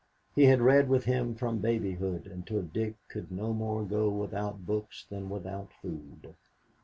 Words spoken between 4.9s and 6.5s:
than without food.